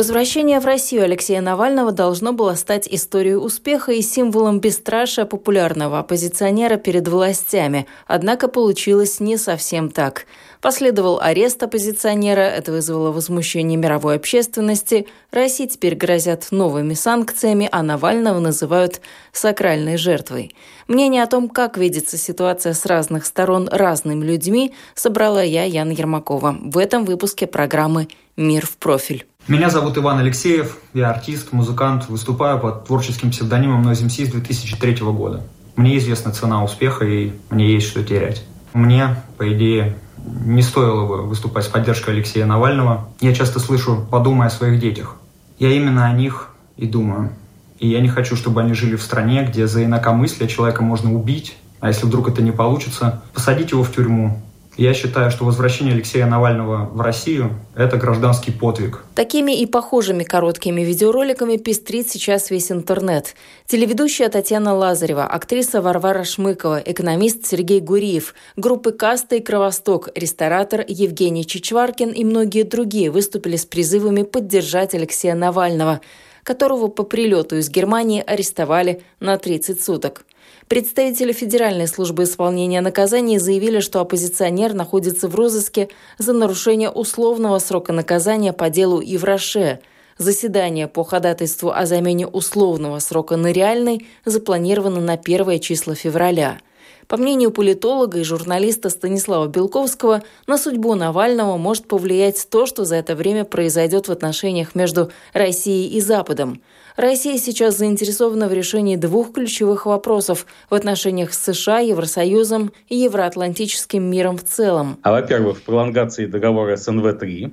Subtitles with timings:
[0.00, 6.78] Возвращение в Россию Алексея Навального должно было стать историей успеха и символом бесстрашия популярного оппозиционера
[6.78, 7.86] перед властями.
[8.06, 10.24] Однако получилось не совсем так.
[10.62, 15.06] Последовал арест оппозиционера, это вызвало возмущение мировой общественности.
[15.32, 20.54] России теперь грозят новыми санкциями, а Навального называют сакральной жертвой.
[20.88, 26.56] Мнение о том, как видится ситуация с разных сторон разными людьми, собрала я, Яна Ермакова,
[26.58, 28.08] в этом выпуске программы
[28.40, 29.26] «Мир в профиль».
[29.48, 34.94] Меня зовут Иван Алексеев, я артист, музыкант, выступаю под творческим псевдонимом Noise MC с 2003
[35.12, 35.42] года.
[35.76, 38.42] Мне известна цена успеха и мне есть что терять.
[38.72, 43.10] Мне, по идее, не стоило бы выступать с поддержкой Алексея Навального.
[43.20, 45.16] Я часто слышу «подумай о своих детях».
[45.58, 47.34] Я именно о них и думаю.
[47.78, 51.58] И я не хочу, чтобы они жили в стране, где за инакомыслие человека можно убить,
[51.80, 54.40] а если вдруг это не получится, посадить его в тюрьму,
[54.80, 59.04] я считаю, что возвращение Алексея Навального в Россию– это гражданский подвиг.
[59.14, 63.34] Такими и похожими короткими видеороликами пестрит сейчас весь интернет.
[63.66, 71.46] Телеведущая Татьяна Лазарева, актриса Варвара Шмыкова, экономист Сергей Гуриев, группы «Каста» и «Кровосток», ресторатор Евгений
[71.46, 76.00] Чичваркин и многие другие выступили с призывами поддержать Алексея Навального,
[76.42, 80.24] которого по прилету из Германии арестовали на 30 суток.
[80.68, 85.88] Представители Федеральной службы исполнения наказаний заявили, что оппозиционер находится в розыске
[86.18, 89.80] за нарушение условного срока наказания по делу Ивраше.
[90.18, 96.58] Заседание по ходатайству о замене условного срока на реальный запланировано на первое число февраля–
[97.10, 102.94] по мнению политолога и журналиста Станислава Белковского, на судьбу Навального может повлиять то, что за
[102.94, 106.62] это время произойдет в отношениях между Россией и Западом.
[106.96, 114.04] Россия сейчас заинтересована в решении двух ключевых вопросов в отношениях с США, Евросоюзом и евроатлантическим
[114.04, 114.96] миром в целом.
[115.02, 117.50] А, во-первых, в пролонгации договора СНВ-3,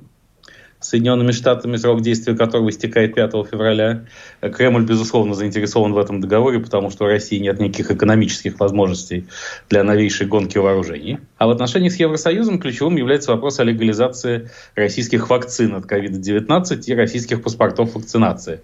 [0.80, 4.06] Соединенными Штатами, срок действия которого истекает 5 февраля.
[4.42, 9.26] Кремль, безусловно, заинтересован в этом договоре, потому что у России нет никаких экономических возможностей
[9.70, 11.18] для новейшей гонки вооружений.
[11.40, 16.94] А в отношении с Евросоюзом ключевым является вопрос о легализации российских вакцин от COVID-19 и
[16.94, 18.62] российских паспортов вакцинации.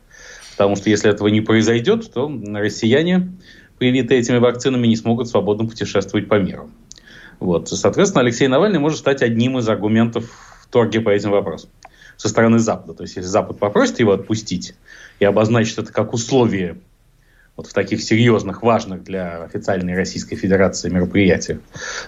[0.51, 3.31] Потому что если этого не произойдет, то россияне,
[3.79, 6.69] привитые этими вакцинами, не смогут свободно путешествовать по миру.
[7.39, 7.69] Вот.
[7.69, 10.29] Соответственно, Алексей Навальный может стать одним из аргументов
[10.61, 11.71] в торге по этим вопросам
[12.23, 12.93] со стороны Запада.
[12.93, 14.75] То есть, если Запад попросит его отпустить
[15.19, 16.77] и обозначит это как условие
[17.57, 21.59] вот в таких серьезных, важных для официальной Российской Федерации мероприятиях,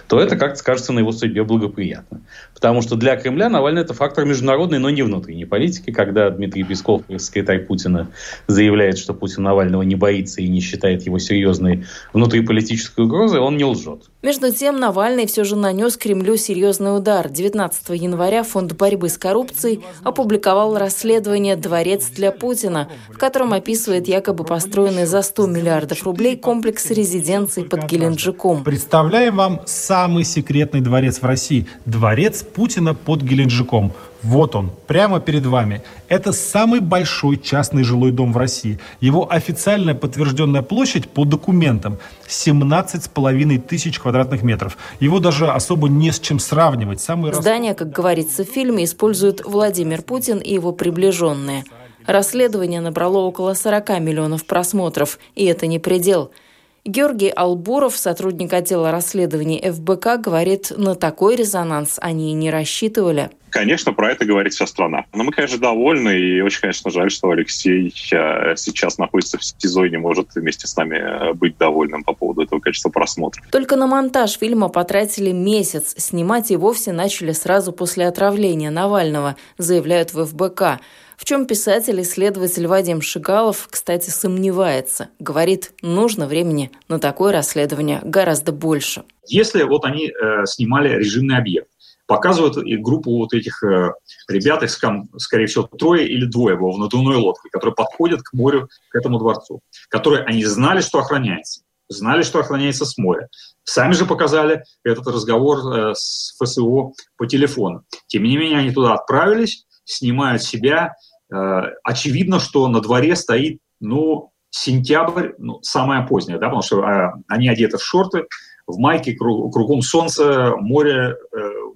[0.08, 2.22] то это как-то скажется на его судьбе благоприятно.
[2.54, 5.92] Потому что для Кремля Навальный это фактор международной, но не внутренней политики.
[5.92, 8.08] Когда Дмитрий Песков, секретарь Путина,
[8.46, 11.84] заявляет, что Путин Навального не боится и не считает его серьезной
[12.14, 14.08] внутриполитической угрозой, он не лжет.
[14.26, 17.28] Между тем, Навальный все же нанес Кремлю серьезный удар.
[17.28, 24.42] 19 января Фонд борьбы с коррупцией опубликовал расследование «Дворец для Путина», в котором описывает якобы
[24.42, 28.64] построенный за 100 миллиардов рублей комплекс резиденций под Геленджиком.
[28.64, 31.68] Представляем вам самый секретный дворец в России.
[31.84, 33.92] Дворец Путина под Геленджиком.
[34.26, 35.82] Вот он, прямо перед вами.
[36.08, 38.80] Это самый большой частный жилой дом в России.
[39.00, 44.78] Его официальная подтвержденная площадь по документам 17,5 тысяч квадратных метров.
[44.98, 47.00] Его даже особо не с чем сравнивать.
[47.00, 51.62] Самый Здание, как говорится в фильме, используют Владимир Путин и его приближенные.
[52.04, 56.32] Расследование набрало около 40 миллионов просмотров, и это не предел–
[56.86, 63.30] Георгий Албуров, сотрудник отдела расследований ФБК, говорит, на такой резонанс они и не рассчитывали.
[63.56, 65.06] Конечно, про это говорит вся страна.
[65.14, 69.86] Но мы, конечно, довольны, и очень, конечно, жаль, что Алексей э, сейчас находится в СИЗО
[69.86, 73.42] и не может вместе с нами э, быть довольным по поводу этого количества просмотров.
[73.50, 75.94] Только на монтаж фильма потратили месяц.
[75.96, 80.80] Снимать и вовсе начали сразу после отравления Навального, заявляют в ФБК
[81.16, 85.08] в чем писатель-исследователь Вадим Шигалов, кстати, сомневается.
[85.18, 89.04] Говорит, нужно времени на такое расследование гораздо больше.
[89.26, 91.68] Если вот они э, снимали режимный объект,
[92.06, 93.92] показывают и группу вот этих э,
[94.28, 94.70] ребят, их,
[95.18, 99.18] скорее всего, трое или двое было в надувной лодке, которые подходят к морю, к этому
[99.18, 101.62] дворцу, которые они знали, что охраняется.
[101.88, 103.28] знали, что охраняется с моря.
[103.64, 107.84] Сами же показали этот разговор э, с ФСО по телефону.
[108.06, 110.94] Тем не менее, они туда отправились, снимают себя.
[111.32, 117.12] Э, очевидно, что на дворе стоит, ну, сентябрь, ну, самое позднее, да, потому что э,
[117.28, 118.26] они одеты в шорты,
[118.66, 121.16] в майке, кругом солнце, море.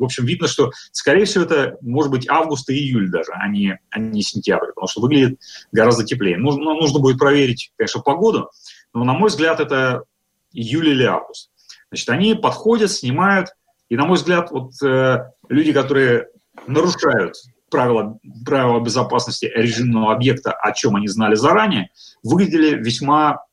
[0.00, 3.78] В общем, видно, что, скорее всего, это может быть август и июль даже, а не,
[3.90, 5.38] а не сентябрь, потому что выглядит
[5.72, 6.38] гораздо теплее.
[6.38, 8.50] Нужно, нужно будет проверить, конечно, погоду,
[8.94, 10.04] но, на мой взгляд, это
[10.52, 11.50] июль или август.
[11.90, 13.50] Значит, они подходят, снимают,
[13.88, 16.28] и, на мой взгляд, вот э, люди, которые
[16.66, 17.34] нарушают
[17.70, 21.90] правила, правила безопасности режимного объекта, о чем они знали заранее,
[22.22, 23.44] выглядели весьма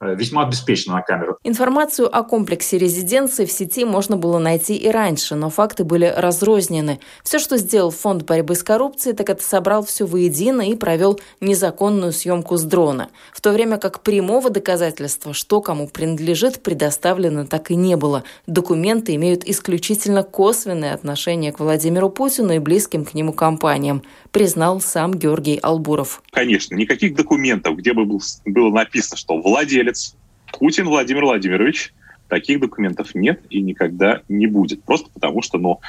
[0.00, 1.38] весьма беспечно на камеру.
[1.42, 7.00] Информацию о комплексе резиденции в сети можно было найти и раньше, но факты были разрознены.
[7.22, 12.12] Все, что сделал Фонд борьбы с коррупцией, так это собрал все воедино и провел незаконную
[12.12, 13.08] съемку с дрона.
[13.32, 18.24] В то время как прямого доказательства, что кому принадлежит, предоставлено так и не было.
[18.46, 24.02] Документы имеют исключительно косвенное отношение к Владимиру Путину и близким к нему компаниям,
[24.36, 26.22] признал сам Георгий Албуров.
[26.30, 30.14] Конечно, никаких документов, где бы было написано, что владелец
[30.52, 31.94] Путин Владимир Владимирович.
[32.28, 34.82] Таких документов нет и никогда не будет.
[34.82, 35.80] Просто потому что, ну,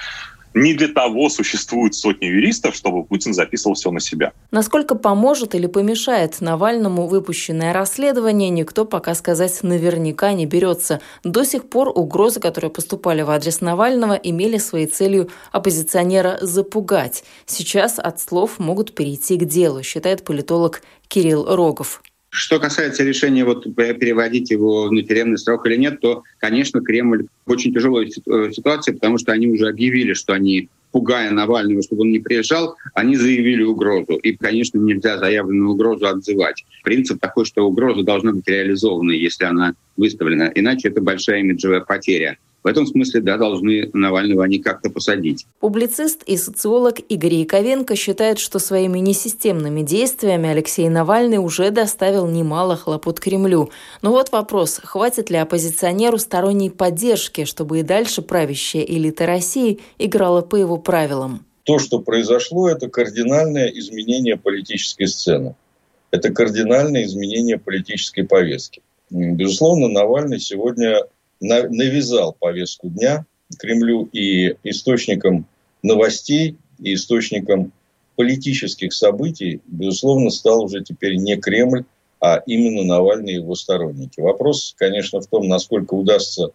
[0.62, 4.34] не для того существуют сотни юристов, чтобы Путин записывал все на себя.
[4.52, 11.02] Насколько поможет или помешает Навальному выпущенное расследование, никто пока сказать наверняка не берется.
[11.24, 17.24] До сих пор угрозы, которые поступали в адрес Навального, имели своей целью оппозиционера запугать.
[17.46, 22.02] Сейчас от слов могут перейти к делу, считает политолог Кирилл Рогов.
[22.38, 27.52] Что касается решения вот переводить его в тюремный срок или нет, то, конечно, Кремль в
[27.52, 32.12] очень тяжелой э, ситуации, потому что они уже объявили, что они пугая Навального, чтобы он
[32.12, 34.18] не приезжал, они заявили угрозу.
[34.18, 36.64] И, конечно, нельзя заявленную угрозу отзывать.
[36.84, 40.52] Принцип такой, что угроза должна быть реализована, если она выставлена.
[40.54, 42.38] Иначе это большая имиджевая потеря.
[42.64, 45.46] В этом смысле, да, должны Навального они как-то посадить.
[45.60, 52.76] Публицист и социолог Игорь Яковенко считает, что своими несистемными действиями Алексей Навальный уже доставил немало
[52.76, 53.70] хлопот Кремлю.
[54.02, 60.42] Но вот вопрос, хватит ли оппозиционеру сторонней поддержки, чтобы и дальше правящая элита России играла
[60.42, 61.46] по его правилам?
[61.64, 65.56] То, что произошло, это кардинальное изменение политической сцены.
[66.12, 68.82] Это кардинальное изменение политической повестки.
[69.10, 71.04] Безусловно, Навальный сегодня
[71.40, 73.26] навязал повестку дня
[73.58, 75.46] Кремлю и источником
[75.84, 77.72] новостей, и источником
[78.16, 81.86] политических событий, безусловно, стал уже теперь не Кремль,
[82.20, 84.20] а именно Навальный и его сторонники.
[84.20, 86.50] Вопрос, конечно, в том, насколько удастся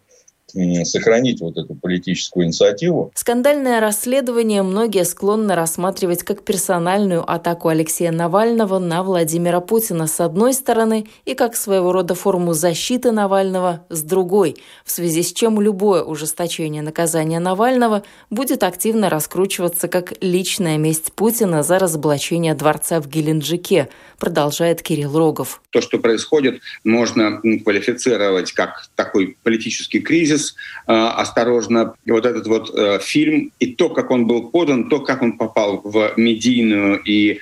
[0.83, 3.11] сохранить вот эту политическую инициативу.
[3.15, 10.53] Скандальное расследование многие склонны рассматривать как персональную атаку Алексея Навального на Владимира Путина с одной
[10.53, 16.03] стороны и как своего рода форму защиты Навального с другой, в связи с чем любое
[16.03, 23.89] ужесточение наказания Навального будет активно раскручиваться как личная месть Путина за разоблачение дворца в Геленджике,
[24.19, 25.61] продолжает Кирилл Рогов.
[25.71, 30.55] То, что происходит, можно квалифицировать как такой политический кризис, кризис,
[30.87, 35.21] э, осторожно, вот этот вот э, фильм и то, как он был подан, то, как
[35.21, 37.39] он попал в медийную и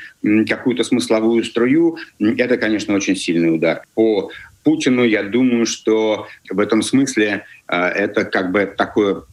[0.48, 3.82] какую-то смысловую струю, это, конечно, очень сильный удар.
[3.96, 4.30] По
[4.64, 9.24] Путину, я думаю, что в этом смысле э, это как бы такое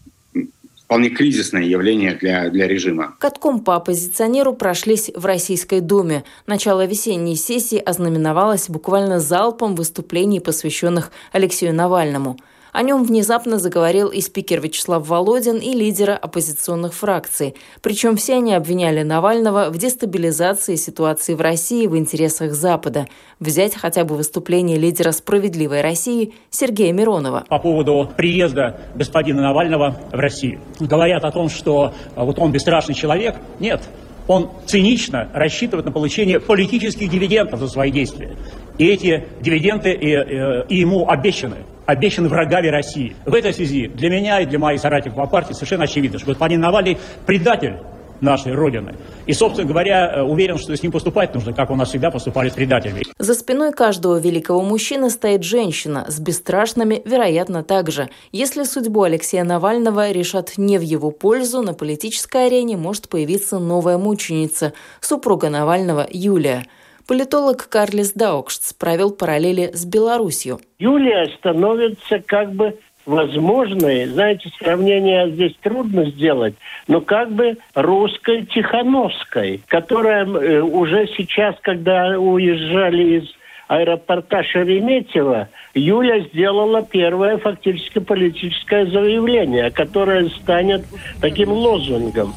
[0.84, 3.14] вполне кризисное явление для, для режима.
[3.18, 6.24] Катком по оппозиционеру прошлись в Российской Думе.
[6.46, 12.38] Начало весенней сессии ознаменовалось буквально залпом выступлений, посвященных Алексею Навальному–
[12.72, 17.54] о нем внезапно заговорил и спикер Вячеслав Володин, и лидеры оппозиционных фракций.
[17.82, 23.06] Причем все они обвиняли Навального в дестабилизации ситуации в России в интересах Запада.
[23.40, 27.44] Взять хотя бы выступление лидера «Справедливой России» Сергея Миронова.
[27.48, 30.60] По поводу приезда господина Навального в Россию.
[30.80, 33.36] Говорят о том, что а, вот он бесстрашный человек.
[33.60, 33.82] Нет,
[34.26, 38.36] он цинично рассчитывает на получение политических дивидендов за свои действия.
[38.76, 41.56] И эти дивиденды и, и, и ему обещаны
[41.88, 43.16] обещаны врагами России.
[43.24, 46.60] В этой связи для меня и для моих соратников по партии совершенно очевидно, что господин
[46.60, 47.78] Навальный предатель
[48.20, 48.94] нашей Родины.
[49.24, 52.50] И, собственно говоря, э, уверен, что с ним поступать нужно, как у нас всегда поступали
[52.50, 53.04] с предателями.
[53.18, 58.10] За спиной каждого великого мужчины стоит женщина, с бесстрашными, вероятно, также.
[58.32, 63.96] Если судьбу Алексея Навального решат не в его пользу, на политической арене может появиться новая
[63.96, 66.66] мученица, супруга Навального Юлия–
[67.08, 70.60] Политолог Карлис Даукшц провел параллели с Беларусью.
[70.78, 76.54] Юлия становится как бы возможной, знаете, сравнение здесь трудно сделать,
[76.86, 83.28] но как бы русской Тихановской, которая э, уже сейчас, когда уезжали из
[83.68, 90.84] аэропорта Шереметьево Юля сделала первое фактически политическое заявление, которое станет
[91.22, 92.34] таким лозунгом.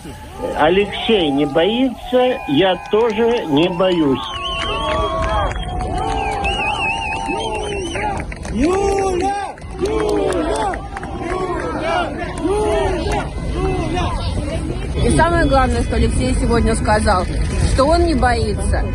[0.57, 4.19] Алексей не боится, я тоже не боюсь.
[8.61, 9.55] Юля!
[9.79, 10.75] Юля!
[11.31, 11.97] Юля!
[12.43, 14.11] Юля!
[15.03, 17.25] И самое главное, что Алексей сегодня сказал,
[17.73, 18.85] что он не боится.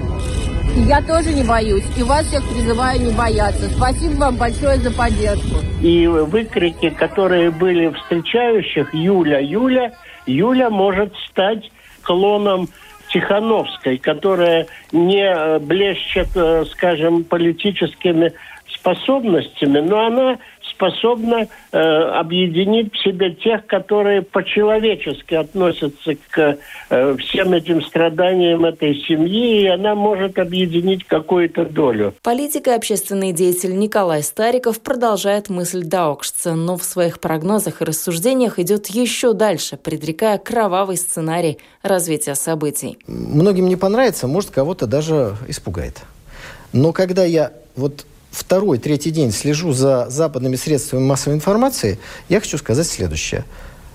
[0.76, 1.82] И я тоже не боюсь.
[1.96, 3.68] И вас всех призываю не бояться.
[3.70, 5.56] Спасибо вам большое за поддержку.
[5.82, 9.92] И выкрики, которые были встречающих Юля, Юля,
[10.26, 12.68] Юля может стать клоном
[13.12, 18.32] Тихановской, которая не блещет, э, скажем, политическими
[18.68, 20.38] способностями, но она
[20.76, 26.58] способна э, объединить в себе тех, которые по-человечески относятся к
[26.90, 32.14] э, всем этим страданиям этой семьи, и она может объединить какую-то долю.
[32.22, 38.58] Политик и общественный деятель Николай Стариков продолжает мысль Даукшца, но в своих прогнозах и рассуждениях
[38.58, 42.98] идет еще дальше, предрекая кровавый сценарий развития событий.
[43.06, 46.02] Многим не понравится, может, кого-то даже испугает.
[46.72, 48.04] Но когда я вот
[48.36, 53.44] второй, третий день слежу за западными средствами массовой информации, я хочу сказать следующее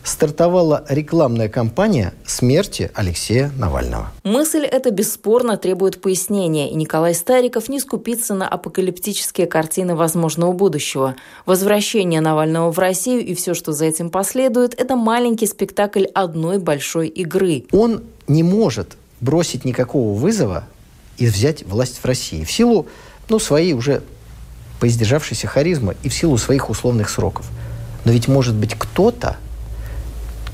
[0.04, 4.12] стартовала рекламная кампания смерти Алексея Навального.
[4.24, 11.16] Мысль эта бесспорно требует пояснения, и Николай Стариков не скупится на апокалиптические картины возможного будущего.
[11.46, 17.08] Возвращение Навального в Россию и все, что за этим последует, это маленький спектакль одной большой
[17.08, 17.66] игры.
[17.72, 20.64] Он не может бросить никакого вызова
[21.18, 22.88] и взять власть в России в силу
[23.30, 24.02] ну, своей уже
[24.82, 27.46] поиздержавшейся харизмы и в силу своих условных сроков.
[28.04, 29.38] Но ведь может быть кто-то,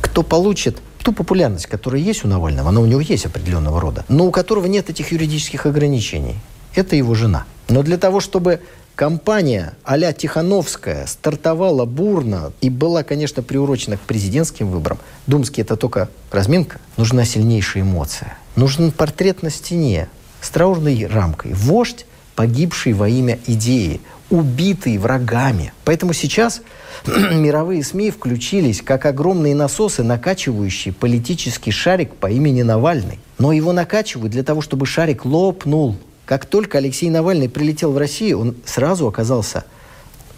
[0.01, 4.25] кто получит ту популярность, которая есть у Навального, она у него есть определенного рода, но
[4.25, 6.35] у которого нет этих юридических ограничений.
[6.75, 7.45] Это его жена.
[7.69, 8.59] Но для того, чтобы
[8.95, 16.09] компания а-ля Тихановская стартовала бурно и была, конечно, приурочена к президентским выборам, думский это только
[16.31, 18.37] разминка, нужна сильнейшая эмоция.
[18.57, 20.09] Нужен портрет на стене
[20.41, 21.53] с траурной рамкой.
[21.53, 22.05] Вождь,
[22.35, 25.73] погибший во имя идеи, убитые врагами.
[25.85, 26.61] Поэтому сейчас
[27.05, 33.19] мировые СМИ включились как огромные насосы, накачивающие политический шарик по имени Навальный.
[33.37, 35.95] Но его накачивают для того, чтобы шарик лопнул.
[36.25, 39.63] Как только Алексей Навальный прилетел в Россию, он сразу оказался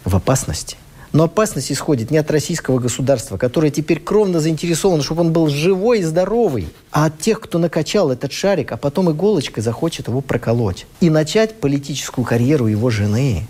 [0.04, 0.76] в опасности.
[1.12, 6.00] Но опасность исходит не от российского государства, которое теперь кровно заинтересовано, чтобы он был живой
[6.00, 10.86] и здоровый, а от тех, кто накачал этот шарик, а потом иголочкой захочет его проколоть.
[11.00, 13.48] И начать политическую карьеру его жены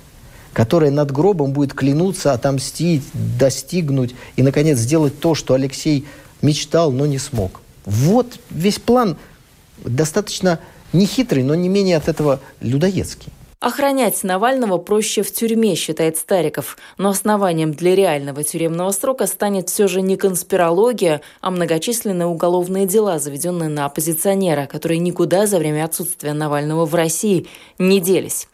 [0.53, 3.05] которая над гробом будет клянуться, отомстить,
[3.39, 6.07] достигнуть и, наконец, сделать то, что Алексей
[6.43, 7.61] мечтал, но не смог.
[7.85, 9.17] Вот весь план
[9.85, 10.61] достаточно
[10.93, 13.33] нехитрый, но не менее от этого людоедский.
[13.61, 16.79] Охранять Навального проще в тюрьме, считает Стариков.
[16.97, 23.19] Но основанием для реального тюремного срока станет все же не конспирология, а многочисленные уголовные дела,
[23.19, 28.49] заведенные на оппозиционера, которые никуда за время отсутствия Навального в России не делись.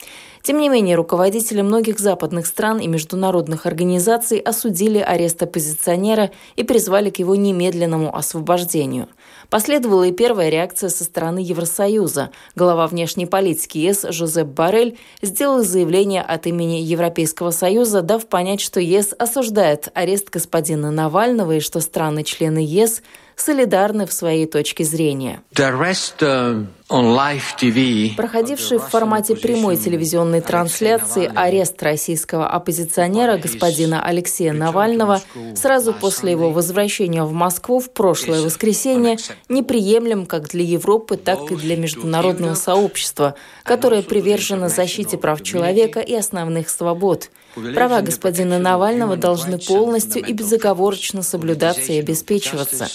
[0.47, 7.11] Тем не менее, руководители многих западных стран и международных организаций осудили арест оппозиционера и призвали
[7.11, 9.09] к его немедленному освобождению.
[9.51, 12.31] Последовала и первая реакция со стороны Евросоюза.
[12.55, 18.79] Глава внешней политики ЕС Жозеп Барель сделал заявление от имени Европейского Союза, дав понять, что
[18.79, 23.03] ЕС осуждает арест господина Навального и что страны-члены ЕС
[23.35, 25.43] солидарны в своей точке зрения.
[25.57, 35.21] Uh, Проходивший в формате прямой телевизионной трансляции арест российского оппозиционера господина Алексея Навального
[35.57, 39.17] сразу после его возвращения в Москву в прошлое воскресенье
[39.49, 46.15] неприемлем как для Европы, так и для международного сообщества, которое привержено защите прав человека и
[46.15, 47.31] основных свобод.
[47.75, 52.87] Права господина Навального должны полностью и безоговорочно соблюдаться и обеспечиваться.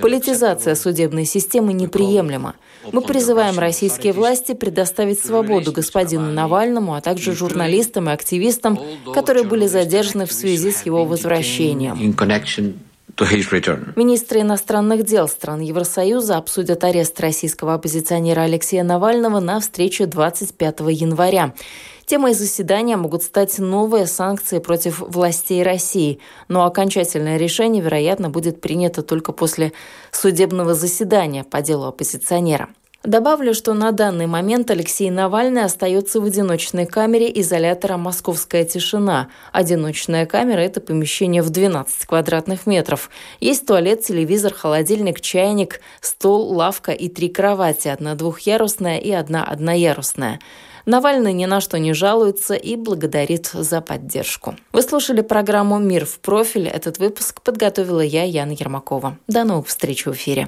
[0.00, 2.54] Политизация судебной системы неприемлема.
[2.92, 8.78] Мы призываем российские власти предоставить свободу господину Навальному, а также журналистам и активистам,
[9.12, 11.96] которые были задержаны в связи с его возвращением.
[13.96, 21.52] Министры иностранных дел стран Евросоюза обсудят арест российского оппозиционера Алексея Навального на встрече 25 января.
[22.08, 29.02] Темой заседания могут стать новые санкции против властей России, но окончательное решение, вероятно, будет принято
[29.02, 29.74] только после
[30.10, 32.70] судебного заседания по делу оппозиционера.
[33.04, 39.28] Добавлю, что на данный момент Алексей Навальный остается в одиночной камере изолятора «Московская тишина».
[39.52, 43.10] Одиночная камера– это помещение в 12 квадратных метров.
[43.38, 47.88] Есть туалет, телевизор, холодильник, чайник, стол, лавка и три кровати.
[47.88, 50.40] Одна двухъярусная и одна одноярусная.
[50.88, 54.56] Навальный ни на что не жалуется и благодарит за поддержку.
[54.72, 56.66] Вы слушали программу «Мир в профиль».
[56.66, 59.18] Этот выпуск подготовила я, Яна Ермакова.
[59.26, 60.46] До новых встреч в эфире.